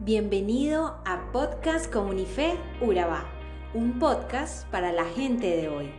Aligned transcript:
Bienvenido 0.00 0.94
a 1.04 1.32
Podcast 1.32 1.92
Comunife 1.92 2.54
Urabá, 2.80 3.24
un 3.74 3.98
podcast 3.98 4.64
para 4.70 4.92
la 4.92 5.04
gente 5.04 5.56
de 5.56 5.68
hoy. 5.68 5.90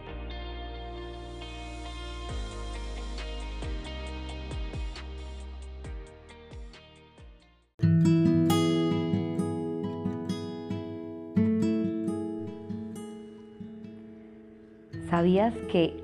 ¿Sabías 15.09 15.53
que 15.69 16.01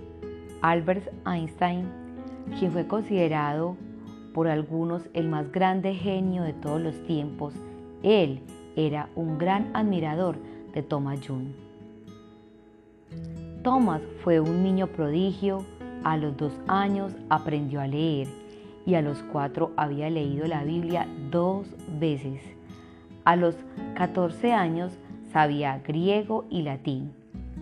Albert 0.62 1.14
Einstein, 1.26 1.90
quien 2.60 2.74
fue 2.74 2.86
considerado 2.88 3.78
por 4.34 4.50
algunos 4.50 5.04
el 5.14 5.30
más 5.30 5.50
grande 5.54 5.94
genio 5.96 6.44
de 6.44 6.52
todos 6.52 6.82
los 6.82 7.02
tiempos, 7.06 7.54
él 8.06 8.40
era 8.76 9.10
un 9.16 9.38
gran 9.40 9.72
admirador 9.74 10.38
de 10.74 10.84
Thomas 10.84 11.20
June. 11.26 11.54
Thomas 13.64 14.02
fue 14.24 14.40
un 14.40 14.64
niño 14.64 14.88
prodigio, 14.88 15.66
a 16.04 16.18
los 16.18 16.38
dos 16.38 16.54
años 16.68 17.16
aprendió 17.30 17.82
a 17.82 17.88
leer 17.88 18.28
y 18.86 18.94
a 18.94 19.02
los 19.02 19.24
cuatro 19.24 19.72
había 19.76 20.10
leído 20.12 20.46
la 20.46 20.64
Biblia 20.64 21.08
dos 21.32 21.66
veces. 22.00 22.42
A 23.24 23.36
los 23.36 23.56
14 23.96 24.54
años 24.54 24.94
sabía 25.34 25.80
griego 25.80 26.46
y 26.52 26.62
latín, 26.62 27.12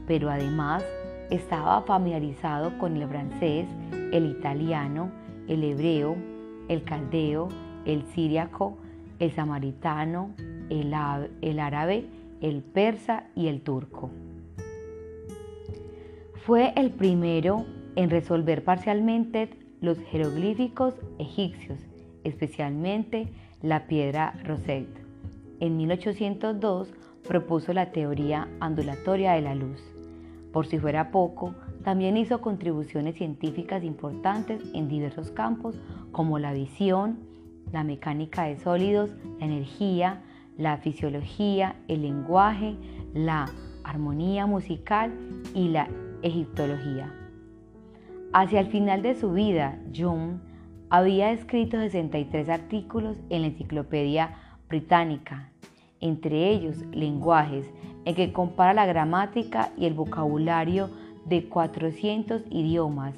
pero 0.07 0.29
además 0.29 0.83
estaba 1.29 1.83
familiarizado 1.83 2.77
con 2.79 2.97
el 2.97 3.07
francés, 3.07 3.65
el 4.11 4.25
italiano, 4.25 5.09
el 5.47 5.63
hebreo, 5.63 6.17
el 6.67 6.83
caldeo, 6.83 7.47
el 7.85 8.03
siríaco, 8.07 8.77
el 9.23 9.31
samaritano, 9.31 10.33
el, 10.69 10.93
árabe, 11.59 12.05
el 12.41 12.61
persa 12.61 13.25
y 13.35 13.47
el 13.47 13.61
turco. 13.61 14.11
Fue 16.45 16.73
el 16.75 16.91
primero 16.91 17.65
en 17.95 18.09
resolver 18.09 18.63
parcialmente 18.63 19.49
los 19.79 19.97
jeroglíficos 19.99 20.95
egipcios, 21.19 21.79
especialmente 22.23 23.29
la 23.61 23.87
piedra 23.87 24.33
Rosette. 24.43 24.99
En 25.61 25.77
1802 25.77 26.93
propuso 27.25 27.71
la 27.71 27.91
teoría 27.91 28.49
ondulatoria 28.61 29.33
de 29.33 29.41
la 29.41 29.55
luz. 29.55 29.81
Por 30.51 30.67
si 30.67 30.79
fuera 30.79 31.11
poco, 31.11 31.55
también 31.83 32.17
hizo 32.17 32.41
contribuciones 32.41 33.15
científicas 33.15 33.83
importantes 33.83 34.61
en 34.73 34.89
diversos 34.89 35.31
campos 35.31 35.79
como 36.11 36.39
la 36.39 36.51
visión, 36.51 37.32
la 37.73 37.83
mecánica 37.83 38.43
de 38.43 38.57
sólidos, 38.57 39.09
la 39.39 39.45
energía, 39.47 40.21
la 40.57 40.77
fisiología, 40.77 41.75
el 41.87 42.03
lenguaje, 42.03 42.77
la 43.13 43.49
armonía 43.83 44.45
musical 44.45 45.11
y 45.53 45.69
la 45.69 45.89
egiptología. 46.21 47.11
Hacia 48.31 48.59
el 48.59 48.67
final 48.67 49.01
de 49.01 49.15
su 49.15 49.33
vida, 49.33 49.79
Jung 49.93 50.37
había 50.89 51.31
escrito 51.31 51.77
63 51.77 52.47
artículos 52.47 53.17
en 53.29 53.41
la 53.41 53.47
Enciclopedia 53.47 54.35
Británica, 54.69 55.49
entre 55.99 56.49
ellos 56.51 56.77
lenguajes, 56.91 57.71
en 58.05 58.13
que 58.13 58.31
compara 58.31 58.73
la 58.73 58.85
gramática 58.85 59.71
y 59.77 59.85
el 59.85 59.95
vocabulario 59.95 60.91
de 61.25 61.49
400 61.49 62.43
idiomas. 62.51 63.15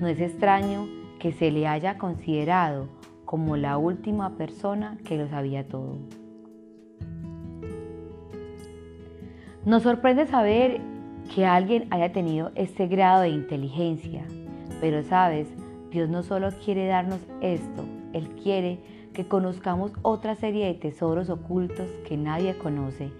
No 0.00 0.06
es 0.06 0.20
extraño 0.20 0.86
que 1.18 1.32
se 1.32 1.50
le 1.50 1.66
haya 1.66 1.98
considerado 1.98 2.97
como 3.28 3.58
la 3.58 3.76
última 3.76 4.38
persona 4.38 4.96
que 5.04 5.18
lo 5.18 5.28
sabía 5.28 5.68
todo. 5.68 5.98
Nos 9.66 9.82
sorprende 9.82 10.26
saber 10.26 10.80
que 11.34 11.44
alguien 11.44 11.88
haya 11.90 12.10
tenido 12.10 12.52
este 12.54 12.86
grado 12.86 13.20
de 13.20 13.28
inteligencia, 13.28 14.24
pero 14.80 15.02
sabes, 15.02 15.46
Dios 15.90 16.08
no 16.08 16.22
solo 16.22 16.48
quiere 16.64 16.86
darnos 16.86 17.20
esto, 17.42 17.84
Él 18.14 18.30
quiere 18.42 18.78
que 19.12 19.28
conozcamos 19.28 19.92
otra 20.00 20.34
serie 20.34 20.64
de 20.64 20.74
tesoros 20.74 21.28
ocultos 21.28 21.86
que 22.08 22.16
nadie 22.16 22.56
conoce 22.56 23.10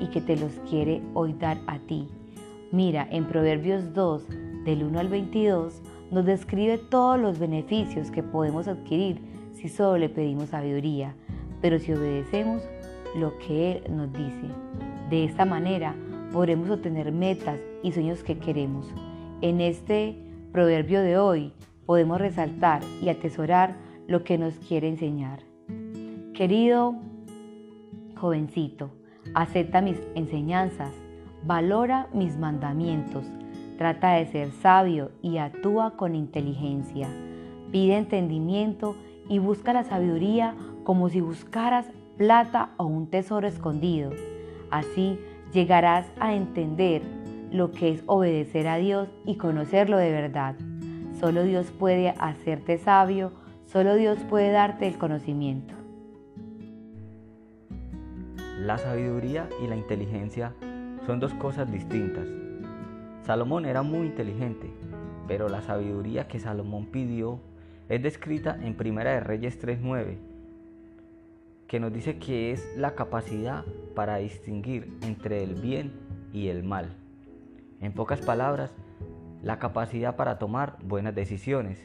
y 0.00 0.06
que 0.06 0.22
te 0.22 0.36
los 0.36 0.52
quiere 0.70 1.02
hoy 1.12 1.34
dar 1.34 1.58
a 1.66 1.78
ti. 1.78 2.08
Mira, 2.70 3.06
en 3.10 3.26
Proverbios 3.26 3.92
2, 3.92 4.28
del 4.64 4.82
1 4.82 4.98
al 4.98 5.08
22, 5.08 5.82
nos 6.10 6.24
describe 6.24 6.78
todos 6.78 7.20
los 7.20 7.38
beneficios 7.38 8.10
que 8.10 8.22
podemos 8.22 8.66
adquirir 8.66 9.31
si 9.62 9.68
solo 9.68 9.96
le 9.96 10.08
pedimos 10.08 10.48
sabiduría, 10.48 11.14
pero 11.60 11.78
si 11.78 11.92
obedecemos 11.92 12.64
lo 13.16 13.38
que 13.38 13.72
Él 13.72 13.96
nos 13.96 14.12
dice. 14.12 14.48
De 15.08 15.24
esta 15.24 15.44
manera 15.44 15.94
podremos 16.32 16.68
obtener 16.68 17.12
metas 17.12 17.60
y 17.84 17.92
sueños 17.92 18.24
que 18.24 18.38
queremos. 18.38 18.92
En 19.40 19.60
este 19.60 20.16
proverbio 20.50 21.00
de 21.00 21.16
hoy 21.16 21.52
podemos 21.86 22.20
resaltar 22.20 22.82
y 23.00 23.08
atesorar 23.08 23.76
lo 24.08 24.24
que 24.24 24.36
nos 24.36 24.54
quiere 24.54 24.88
enseñar. 24.88 25.38
Querido 26.34 26.96
jovencito, 28.16 28.90
acepta 29.32 29.80
mis 29.80 30.00
enseñanzas, 30.16 30.90
valora 31.44 32.08
mis 32.12 32.36
mandamientos, 32.36 33.24
trata 33.78 34.14
de 34.14 34.26
ser 34.26 34.50
sabio 34.50 35.12
y 35.22 35.36
actúa 35.36 35.96
con 35.96 36.16
inteligencia. 36.16 37.08
Pide 37.70 37.96
entendimiento 37.96 38.96
y 38.96 39.11
busca 39.38 39.72
la 39.72 39.84
sabiduría 39.84 40.54
como 40.84 41.08
si 41.08 41.20
buscaras 41.20 41.86
plata 42.16 42.70
o 42.76 42.84
un 42.84 43.08
tesoro 43.08 43.46
escondido. 43.46 44.10
Así 44.70 45.18
llegarás 45.52 46.06
a 46.20 46.34
entender 46.34 47.02
lo 47.50 47.70
que 47.70 47.90
es 47.90 48.02
obedecer 48.06 48.66
a 48.68 48.76
Dios 48.76 49.08
y 49.26 49.36
conocerlo 49.36 49.96
de 49.98 50.10
verdad. 50.10 50.56
Solo 51.18 51.44
Dios 51.44 51.70
puede 51.70 52.10
hacerte 52.10 52.78
sabio, 52.78 53.32
solo 53.66 53.94
Dios 53.94 54.18
puede 54.28 54.50
darte 54.50 54.88
el 54.88 54.98
conocimiento. 54.98 55.74
La 58.58 58.78
sabiduría 58.78 59.48
y 59.62 59.66
la 59.66 59.76
inteligencia 59.76 60.54
son 61.06 61.20
dos 61.20 61.34
cosas 61.34 61.70
distintas. 61.70 62.26
Salomón 63.22 63.66
era 63.66 63.82
muy 63.82 64.06
inteligente, 64.06 64.70
pero 65.28 65.48
la 65.48 65.62
sabiduría 65.62 66.28
que 66.28 66.38
Salomón 66.38 66.86
pidió 66.86 67.40
es 67.88 68.02
descrita 68.02 68.58
en 68.62 68.74
Primera 68.74 69.12
de 69.12 69.20
Reyes 69.20 69.62
3.9, 69.62 70.16
que 71.66 71.80
nos 71.80 71.92
dice 71.92 72.18
que 72.18 72.52
es 72.52 72.76
la 72.76 72.94
capacidad 72.94 73.64
para 73.94 74.16
distinguir 74.16 74.96
entre 75.02 75.42
el 75.42 75.54
bien 75.54 75.92
y 76.32 76.48
el 76.48 76.64
mal. 76.64 76.94
En 77.80 77.92
pocas 77.92 78.20
palabras, 78.20 78.72
la 79.42 79.58
capacidad 79.58 80.16
para 80.16 80.38
tomar 80.38 80.78
buenas 80.84 81.14
decisiones. 81.14 81.84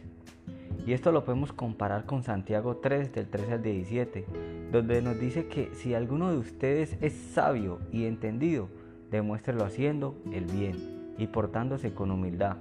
Y 0.85 0.93
esto 0.93 1.11
lo 1.11 1.25
podemos 1.25 1.51
comparar 1.51 2.05
con 2.05 2.23
Santiago 2.23 2.77
3 2.77 3.13
del 3.13 3.27
13 3.27 3.53
al 3.53 3.63
17, 3.63 4.25
donde 4.71 5.01
nos 5.01 5.19
dice 5.19 5.47
que 5.47 5.73
si 5.73 5.93
alguno 5.93 6.31
de 6.31 6.37
ustedes 6.37 6.97
es 7.01 7.13
sabio 7.13 7.79
y 7.91 8.05
entendido, 8.05 8.69
demuéstrelo 9.11 9.65
haciendo 9.65 10.15
el 10.31 10.45
bien 10.45 11.15
y 11.17 11.27
portándose 11.27 11.93
con 11.93 12.11
humildad. 12.11 12.57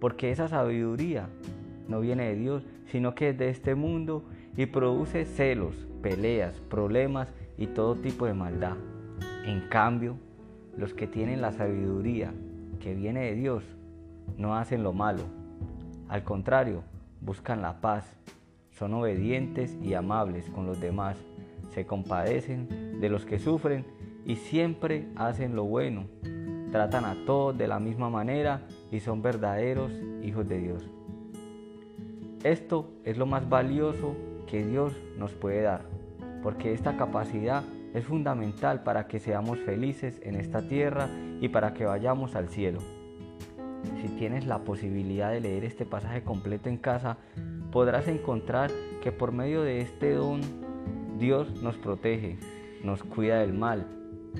Porque 0.00 0.30
esa 0.30 0.48
sabiduría 0.48 1.28
no 1.88 2.00
viene 2.00 2.28
de 2.28 2.36
Dios, 2.36 2.64
sino 2.86 3.14
que 3.14 3.30
es 3.30 3.38
de 3.38 3.48
este 3.48 3.74
mundo 3.74 4.22
y 4.56 4.66
produce 4.66 5.24
celos, 5.24 5.74
peleas, 6.02 6.54
problemas 6.68 7.32
y 7.56 7.66
todo 7.66 7.96
tipo 7.96 8.26
de 8.26 8.34
maldad. 8.34 8.76
En 9.44 9.68
cambio, 9.68 10.16
los 10.76 10.94
que 10.94 11.06
tienen 11.06 11.40
la 11.40 11.52
sabiduría 11.52 12.32
que 12.80 12.94
viene 12.94 13.20
de 13.20 13.34
Dios 13.34 13.64
no 14.36 14.56
hacen 14.56 14.82
lo 14.82 14.92
malo. 14.92 15.22
Al 16.08 16.22
contrario, 16.22 16.82
buscan 17.20 17.62
la 17.62 17.80
paz, 17.80 18.16
son 18.70 18.94
obedientes 18.94 19.76
y 19.82 19.94
amables 19.94 20.48
con 20.50 20.66
los 20.66 20.80
demás, 20.80 21.16
se 21.70 21.86
compadecen 21.86 23.00
de 23.00 23.08
los 23.08 23.24
que 23.24 23.38
sufren 23.38 23.84
y 24.24 24.36
siempre 24.36 25.08
hacen 25.16 25.56
lo 25.56 25.64
bueno. 25.64 26.04
Tratan 26.70 27.04
a 27.04 27.16
todos 27.24 27.56
de 27.56 27.66
la 27.66 27.80
misma 27.80 28.10
manera 28.10 28.62
y 28.92 29.00
son 29.00 29.22
verdaderos 29.22 29.92
hijos 30.22 30.48
de 30.48 30.58
Dios. 30.58 30.88
Esto 32.44 32.92
es 33.04 33.18
lo 33.18 33.26
más 33.26 33.48
valioso 33.48 34.14
que 34.46 34.64
Dios 34.64 34.92
nos 35.18 35.32
puede 35.32 35.62
dar, 35.62 35.82
porque 36.40 36.72
esta 36.72 36.96
capacidad 36.96 37.64
es 37.94 38.04
fundamental 38.04 38.84
para 38.84 39.08
que 39.08 39.18
seamos 39.18 39.58
felices 39.58 40.20
en 40.22 40.36
esta 40.36 40.62
tierra 40.68 41.08
y 41.40 41.48
para 41.48 41.74
que 41.74 41.84
vayamos 41.84 42.36
al 42.36 42.48
cielo. 42.48 42.78
Si 44.00 44.08
tienes 44.10 44.46
la 44.46 44.60
posibilidad 44.60 45.32
de 45.32 45.40
leer 45.40 45.64
este 45.64 45.84
pasaje 45.84 46.22
completo 46.22 46.68
en 46.68 46.76
casa, 46.76 47.16
podrás 47.72 48.06
encontrar 48.06 48.70
que 49.02 49.10
por 49.10 49.32
medio 49.32 49.62
de 49.62 49.80
este 49.80 50.12
don 50.12 50.40
Dios 51.18 51.60
nos 51.60 51.76
protege, 51.76 52.38
nos 52.84 53.02
cuida 53.02 53.40
del 53.40 53.52
mal, 53.52 53.84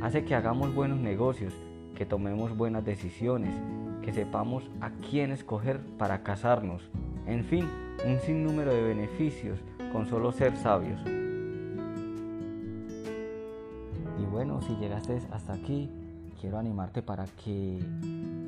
hace 0.01 0.25
que 0.25 0.37
hagamos 0.37 0.73
buenos 0.73 1.01
negocios, 1.01 1.53
que 1.97 2.07
tomemos 2.07 2.57
buenas 2.57 2.85
decisiones, 2.85 3.53
que 4.03 4.13
sepamos 4.13 4.71
a 4.81 4.91
quién 4.91 5.33
escoger 5.33 5.81
para 5.99 6.23
casarnos, 6.23 6.89
en 7.27 7.45
fin, 7.45 7.67
un 8.07 8.21
sinnúmero 8.21 8.73
de 8.73 8.83
beneficios 8.83 9.59
con 9.93 10.07
solo 10.07 10.33
ser 10.33 10.57
sabios. 10.57 11.01
Bueno, 14.39 14.63
si 14.63 14.77
llegaste 14.77 15.21
hasta 15.33 15.53
aquí, 15.53 15.91
quiero 16.41 16.59
animarte 16.59 17.03
para 17.03 17.25
que 17.25 17.81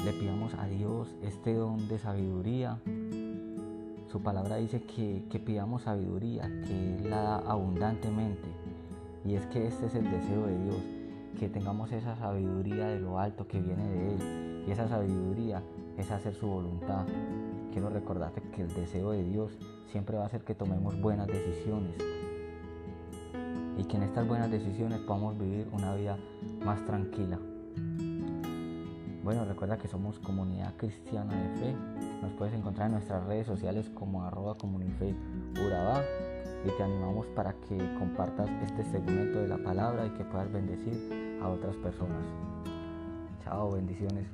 le 0.05 0.13
pidamos 0.13 0.55
a 0.55 0.69
Dios 0.69 1.13
este 1.21 1.53
don 1.55 1.89
de 1.89 1.99
sabiduría. 1.99 2.79
Su 4.13 4.23
palabra 4.23 4.55
dice 4.59 4.83
que, 4.83 5.25
que 5.29 5.41
pidamos 5.41 5.83
sabiduría, 5.83 6.43
que 6.43 6.97
Él 6.97 7.11
la 7.11 7.23
da 7.23 7.37
abundantemente. 7.39 8.49
Y 9.25 9.35
es 9.35 9.45
que 9.47 9.67
este 9.67 9.87
es 9.87 9.97
el 9.97 10.05
deseo 10.05 10.47
de 10.47 10.63
Dios, 10.63 10.81
que 11.41 11.49
tengamos 11.49 11.91
esa 11.91 12.15
sabiduría 12.15 12.87
de 12.87 13.01
lo 13.01 13.19
alto 13.19 13.49
que 13.49 13.61
viene 13.61 13.89
de 13.89 14.15
Él. 14.15 14.65
Y 14.69 14.71
esa 14.71 14.87
sabiduría 14.87 15.61
es 15.99 16.09
hacer 16.13 16.37
su 16.37 16.47
voluntad. 16.47 17.05
Quiero 17.73 17.89
recordarte 17.91 18.43
que 18.55 18.63
el 18.63 18.75
deseo 18.75 19.13
de 19.13 19.25
Dios 19.25 19.57
siempre 19.87 20.17
va 20.17 20.27
a 20.27 20.29
ser 20.29 20.43
que 20.43 20.55
tomemos 20.55 21.01
buenas 21.01 21.27
decisiones. 21.27 21.95
Y 23.79 23.85
que 23.85 23.97
en 23.97 24.03
estas 24.03 24.27
buenas 24.27 24.51
decisiones 24.51 24.99
podamos 25.01 25.39
vivir 25.39 25.69
una 25.73 25.95
vida 25.95 26.19
más 26.65 26.85
tranquila. 26.85 27.39
Bueno, 29.23 29.45
recuerda 29.45 29.79
que 29.79 29.87
somos 29.87 30.19
comunidad 30.19 30.75
cristiana 30.77 31.35
de 31.35 31.59
fe. 31.59 31.77
Nos 32.23 32.33
puedes 32.33 32.55
encontrar 32.55 32.87
en 32.87 32.95
nuestras 32.95 33.25
redes 33.27 33.47
sociales 33.47 33.91
como 33.95 34.25
arroba 34.25 34.57
y 36.65 36.71
te 36.77 36.83
animamos 36.83 37.27
para 37.29 37.55
que 37.55 37.77
compartas 37.99 38.49
este 38.63 38.85
segmento 38.85 39.39
de 39.39 39.49
la 39.49 39.59
palabra 39.59 40.07
y 40.07 40.11
que 40.11 40.25
puedas 40.25 40.51
bendecir 40.53 41.39
a 41.43 41.49
otras 41.49 41.77
personas. 41.77 42.25
Chao, 43.45 43.71
bendiciones. 43.73 44.27